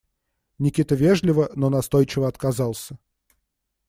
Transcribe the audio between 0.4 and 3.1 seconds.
Никита вежливо, но настойчиво отказался.